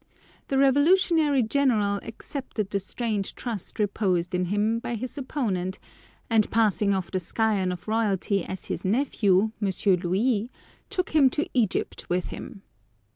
The 0.47 0.57
revolutionary 0.57 1.43
general 1.43 1.99
accepted 2.01 2.71
the 2.71 2.79
strange 2.79 3.35
trust 3.35 3.77
reposed 3.77 4.33
in 4.33 4.45
him 4.45 4.79
by 4.79 4.95
his 4.95 5.15
opponent, 5.15 5.77
and 6.27 6.49
passing 6.49 6.91
off 6.91 7.11
the 7.11 7.19
scion 7.19 7.71
of 7.71 7.87
royalty 7.87 8.43
as 8.43 8.65
his 8.65 8.83
nephew, 8.83 9.51
Monsieur 9.59 9.95
Louis, 9.97 10.49
took 10.89 11.11
him 11.11 11.29
to 11.29 11.47
Egypt 11.53 12.09
with 12.09 12.29
him. 12.29 12.63